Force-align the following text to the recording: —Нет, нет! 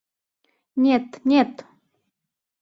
—Нет, 0.85 1.07
нет! 1.29 1.51